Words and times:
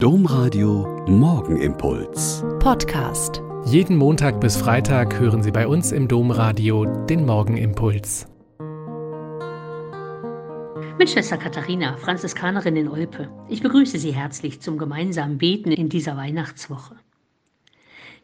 Domradio 0.00 1.04
Morgenimpuls. 1.08 2.44
Podcast. 2.60 3.42
Jeden 3.64 3.96
Montag 3.96 4.40
bis 4.40 4.56
Freitag 4.56 5.18
hören 5.18 5.42
Sie 5.42 5.50
bei 5.50 5.66
uns 5.66 5.90
im 5.90 6.06
Domradio 6.06 6.84
den 6.84 7.26
Morgenimpuls. 7.26 8.28
Mit 11.00 11.10
Schwester 11.10 11.36
Katharina, 11.36 11.96
Franziskanerin 11.96 12.76
in 12.76 12.86
Olpe. 12.86 13.28
Ich 13.48 13.60
begrüße 13.60 13.98
Sie 13.98 14.12
herzlich 14.12 14.60
zum 14.60 14.78
gemeinsamen 14.78 15.38
Beten 15.38 15.72
in 15.72 15.88
dieser 15.88 16.16
Weihnachtswoche. 16.16 16.94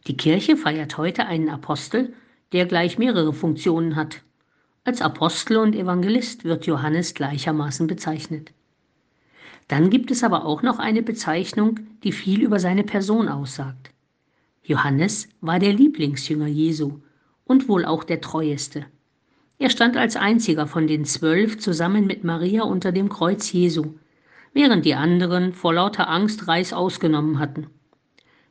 Die 0.06 0.16
Kirche 0.16 0.56
feiert 0.56 0.96
heute 0.96 1.26
einen 1.26 1.48
Apostel, 1.48 2.12
der 2.52 2.66
gleich 2.66 2.98
mehrere 2.98 3.32
Funktionen 3.32 3.96
hat. 3.96 4.22
Als 4.84 5.02
Apostel 5.02 5.56
und 5.56 5.74
Evangelist 5.74 6.44
wird 6.44 6.66
Johannes 6.66 7.14
gleichermaßen 7.14 7.88
bezeichnet. 7.88 8.52
Dann 9.68 9.90
gibt 9.90 10.10
es 10.10 10.22
aber 10.22 10.44
auch 10.44 10.62
noch 10.62 10.78
eine 10.78 11.02
Bezeichnung, 11.02 11.80
die 12.02 12.12
viel 12.12 12.42
über 12.42 12.58
seine 12.60 12.84
Person 12.84 13.28
aussagt. 13.28 13.90
Johannes 14.62 15.28
war 15.40 15.58
der 15.58 15.72
Lieblingsjünger 15.72 16.46
Jesu 16.46 17.00
und 17.44 17.68
wohl 17.68 17.84
auch 17.84 18.04
der 18.04 18.20
treueste. 18.20 18.86
Er 19.58 19.70
stand 19.70 19.96
als 19.96 20.16
einziger 20.16 20.66
von 20.66 20.86
den 20.86 21.04
zwölf 21.04 21.58
zusammen 21.58 22.06
mit 22.06 22.24
Maria 22.24 22.62
unter 22.62 22.92
dem 22.92 23.08
Kreuz 23.08 23.52
Jesu, 23.52 23.94
während 24.52 24.84
die 24.84 24.94
anderen 24.94 25.52
vor 25.52 25.74
lauter 25.74 26.08
Angst 26.08 26.48
Reis 26.48 26.72
ausgenommen 26.72 27.38
hatten. 27.38 27.68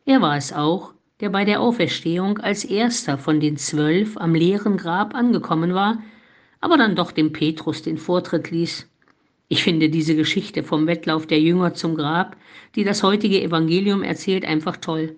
Er 0.05 0.21
war 0.21 0.37
es 0.37 0.53
auch, 0.53 0.93
der 1.19 1.29
bei 1.29 1.45
der 1.45 1.61
Auferstehung 1.61 2.39
als 2.39 2.65
erster 2.65 3.17
von 3.17 3.39
den 3.39 3.57
zwölf 3.57 4.17
am 4.17 4.35
leeren 4.35 4.77
Grab 4.77 5.15
angekommen 5.15 5.73
war, 5.73 6.01
aber 6.59 6.77
dann 6.77 6.95
doch 6.95 7.11
dem 7.11 7.31
Petrus 7.31 7.81
den 7.81 7.97
Vortritt 7.97 8.51
ließ. 8.51 8.89
Ich 9.53 9.61
finde 9.61 9.87
diese 9.87 10.15
Geschichte 10.15 10.63
vom 10.63 10.87
Wettlauf 10.87 11.27
der 11.27 11.39
Jünger 11.39 11.75
zum 11.75 11.93
Grab, 11.93 12.37
die 12.73 12.83
das 12.83 13.03
heutige 13.03 13.39
Evangelium 13.39 14.01
erzählt, 14.01 14.45
einfach 14.45 14.77
toll. 14.77 15.15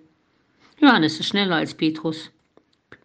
Johannes 0.78 1.18
ist 1.18 1.24
schneller 1.24 1.56
als 1.56 1.72
Petrus 1.72 2.30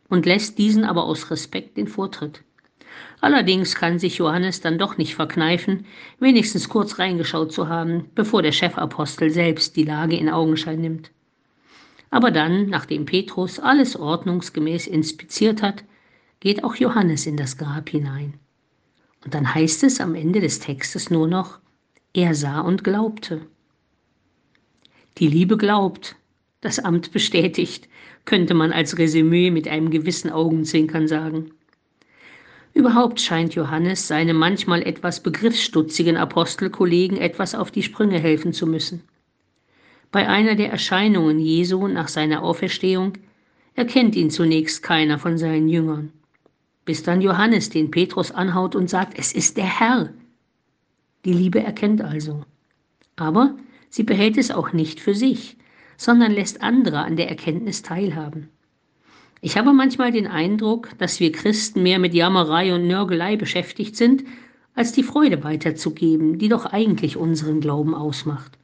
und 0.09 0.25
lässt 0.25 0.57
diesen 0.57 0.83
aber 0.83 1.05
aus 1.05 1.31
Respekt 1.31 1.77
den 1.77 1.87
Vortritt. 1.87 2.43
Allerdings 3.21 3.75
kann 3.75 3.97
sich 3.97 4.17
Johannes 4.17 4.59
dann 4.59 4.77
doch 4.77 4.97
nicht 4.97 5.15
verkneifen, 5.15 5.85
wenigstens 6.19 6.67
kurz 6.67 6.99
reingeschaut 6.99 7.53
zu 7.53 7.69
haben, 7.69 8.09
bevor 8.13 8.41
der 8.41 8.51
Chefapostel 8.51 9.29
selbst 9.29 9.77
die 9.77 9.85
Lage 9.85 10.17
in 10.17 10.27
Augenschein 10.27 10.81
nimmt. 10.81 11.11
Aber 12.09 12.31
dann, 12.31 12.67
nachdem 12.67 13.05
Petrus 13.05 13.57
alles 13.57 13.95
ordnungsgemäß 13.95 14.85
inspiziert 14.85 15.61
hat, 15.61 15.85
geht 16.41 16.65
auch 16.65 16.75
Johannes 16.75 17.25
in 17.25 17.37
das 17.37 17.57
Grab 17.57 17.89
hinein. 17.89 18.33
Und 19.23 19.33
dann 19.33 19.53
heißt 19.53 19.83
es 19.83 20.01
am 20.01 20.15
Ende 20.15 20.41
des 20.41 20.59
Textes 20.59 21.09
nur 21.09 21.27
noch, 21.27 21.59
er 22.13 22.33
sah 22.35 22.61
und 22.61 22.83
glaubte. 22.83 23.41
Die 25.17 25.27
Liebe 25.27 25.57
glaubt, 25.57 26.15
das 26.61 26.79
Amt 26.79 27.11
bestätigt, 27.11 27.87
könnte 28.25 28.53
man 28.53 28.71
als 28.71 28.97
Resümee 28.97 29.51
mit 29.51 29.67
einem 29.67 29.89
gewissen 29.89 30.29
Augenzwinkern 30.29 31.07
sagen. 31.07 31.51
Überhaupt 32.73 33.19
scheint 33.19 33.53
Johannes 33.53 34.07
seinem 34.07 34.37
manchmal 34.37 34.81
etwas 34.83 35.21
begriffsstutzigen 35.21 36.17
Apostelkollegen 36.17 37.17
etwas 37.17 37.53
auf 37.53 37.69
die 37.71 37.83
Sprünge 37.83 38.19
helfen 38.19 38.53
zu 38.53 38.65
müssen. 38.65 39.03
Bei 40.11 40.27
einer 40.27 40.55
der 40.55 40.71
Erscheinungen 40.71 41.39
Jesu 41.39 41.87
nach 41.87 42.07
seiner 42.07 42.43
Auferstehung 42.43 43.13
erkennt 43.75 44.15
ihn 44.15 44.29
zunächst 44.29 44.83
keiner 44.83 45.19
von 45.19 45.37
seinen 45.37 45.67
Jüngern 45.67 46.11
bis 46.85 47.03
dann 47.03 47.21
Johannes 47.21 47.69
den 47.69 47.91
Petrus 47.91 48.31
anhaut 48.31 48.75
und 48.75 48.89
sagt, 48.89 49.17
es 49.17 49.33
ist 49.33 49.57
der 49.57 49.79
Herr. 49.79 50.09
Die 51.25 51.33
Liebe 51.33 51.61
erkennt 51.61 52.01
also. 52.01 52.43
Aber 53.15 53.55
sie 53.89 54.03
behält 54.03 54.37
es 54.37 54.51
auch 54.51 54.73
nicht 54.73 54.99
für 54.99 55.13
sich, 55.13 55.57
sondern 55.97 56.31
lässt 56.31 56.63
andere 56.63 56.99
an 56.99 57.15
der 57.15 57.29
Erkenntnis 57.29 57.83
teilhaben. 57.83 58.49
Ich 59.41 59.57
habe 59.57 59.73
manchmal 59.73 60.11
den 60.11 60.27
Eindruck, 60.27 60.89
dass 60.97 61.19
wir 61.19 61.31
Christen 61.31 61.83
mehr 61.83 61.99
mit 61.99 62.13
Jammerei 62.13 62.73
und 62.73 62.87
Nörgelei 62.87 63.37
beschäftigt 63.37 63.95
sind, 63.95 64.23
als 64.75 64.91
die 64.91 65.03
Freude 65.03 65.43
weiterzugeben, 65.43 66.37
die 66.37 66.47
doch 66.47 66.65
eigentlich 66.65 67.17
unseren 67.17 67.59
Glauben 67.59 67.93
ausmacht. 67.93 68.57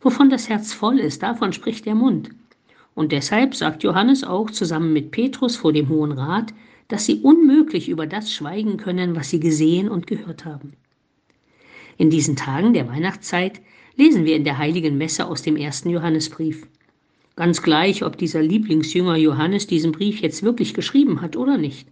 Wovon 0.00 0.30
das 0.30 0.48
Herz 0.48 0.72
voll 0.72 0.98
ist, 0.98 1.22
davon 1.22 1.52
spricht 1.52 1.86
der 1.86 1.94
Mund. 1.94 2.30
Und 2.94 3.12
deshalb 3.12 3.54
sagt 3.54 3.84
Johannes 3.84 4.24
auch 4.24 4.50
zusammen 4.50 4.92
mit 4.92 5.12
Petrus 5.12 5.56
vor 5.56 5.72
dem 5.72 5.88
Hohen 5.88 6.12
Rat, 6.12 6.52
dass 6.88 7.06
sie 7.06 7.20
unmöglich 7.20 7.88
über 7.88 8.06
das 8.06 8.32
schweigen 8.32 8.78
können, 8.78 9.14
was 9.14 9.30
sie 9.30 9.40
gesehen 9.40 9.88
und 9.88 10.06
gehört 10.06 10.44
haben. 10.44 10.72
In 11.98 12.10
diesen 12.10 12.36
Tagen 12.36 12.72
der 12.72 12.88
Weihnachtszeit 12.88 13.60
lesen 13.96 14.24
wir 14.24 14.36
in 14.36 14.44
der 14.44 14.58
heiligen 14.58 14.96
Messe 14.96 15.26
aus 15.26 15.42
dem 15.42 15.56
ersten 15.56 15.90
Johannesbrief. 15.90 16.66
Ganz 17.36 17.62
gleich, 17.62 18.02
ob 18.04 18.16
dieser 18.16 18.42
Lieblingsjünger 18.42 19.16
Johannes 19.16 19.66
diesen 19.66 19.92
Brief 19.92 20.20
jetzt 20.20 20.42
wirklich 20.42 20.74
geschrieben 20.74 21.20
hat 21.20 21.36
oder 21.36 21.58
nicht. 21.58 21.88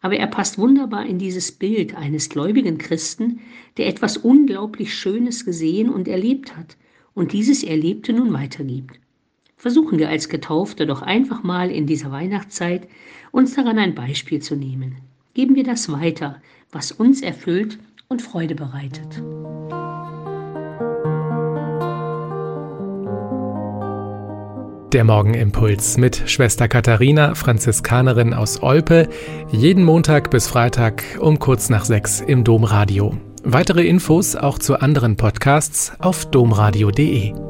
Aber 0.00 0.16
er 0.16 0.26
passt 0.26 0.58
wunderbar 0.58 1.06
in 1.06 1.18
dieses 1.18 1.50
Bild 1.50 1.96
eines 1.96 2.28
gläubigen 2.28 2.78
Christen, 2.78 3.40
der 3.78 3.88
etwas 3.88 4.16
unglaublich 4.16 4.94
Schönes 4.94 5.44
gesehen 5.44 5.88
und 5.88 6.06
erlebt 6.06 6.56
hat 6.56 6.76
und 7.14 7.32
dieses 7.32 7.64
Erlebte 7.64 8.12
nun 8.12 8.32
weitergibt. 8.32 9.00
Versuchen 9.56 9.98
wir 9.98 10.10
als 10.10 10.28
Getaufte 10.28 10.86
doch 10.86 11.02
einfach 11.02 11.42
mal 11.42 11.70
in 11.70 11.86
dieser 11.86 12.12
Weihnachtszeit 12.12 12.88
uns 13.32 13.54
daran 13.54 13.78
ein 13.78 13.94
Beispiel 13.94 14.40
zu 14.40 14.54
nehmen. 14.54 14.96
Geben 15.34 15.54
wir 15.54 15.64
das 15.64 15.90
weiter, 15.90 16.40
was 16.70 16.92
uns 16.92 17.22
erfüllt 17.22 17.78
und 18.08 18.22
Freude 18.22 18.54
bereitet. 18.54 19.22
Der 24.92 25.04
Morgenimpuls 25.04 25.98
mit 25.98 26.22
Schwester 26.26 26.68
Katharina, 26.68 27.34
Franziskanerin 27.34 28.34
aus 28.34 28.62
Olpe, 28.62 29.08
jeden 29.50 29.84
Montag 29.84 30.30
bis 30.30 30.46
Freitag 30.46 31.02
um 31.18 31.38
kurz 31.38 31.70
nach 31.70 31.84
sechs 31.84 32.20
im 32.20 32.44
Domradio. 32.44 33.16
Weitere 33.42 33.86
Infos 33.86 34.36
auch 34.36 34.58
zu 34.58 34.80
anderen 34.80 35.16
Podcasts 35.16 35.92
auf 35.98 36.30
domradio.de. 36.30 37.45